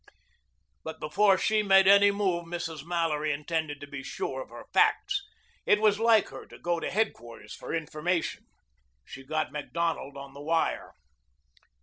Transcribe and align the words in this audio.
But 0.83 0.99
before 0.99 1.37
she 1.37 1.61
made 1.61 1.85
any 1.87 2.09
move 2.09 2.45
Mrs. 2.45 2.83
Mallory 2.83 3.31
intended 3.31 3.79
to 3.81 3.85
be 3.85 4.01
sure 4.01 4.41
of 4.41 4.49
her 4.49 4.65
facts. 4.73 5.23
It 5.63 5.79
was 5.79 5.99
like 5.99 6.29
her 6.29 6.47
to 6.47 6.57
go 6.57 6.79
to 6.79 6.89
headquarters 6.89 7.53
for 7.53 7.71
information. 7.71 8.47
She 9.05 9.23
got 9.23 9.51
Macdonald 9.51 10.17
on 10.17 10.33
the 10.33 10.41
wire. 10.41 10.95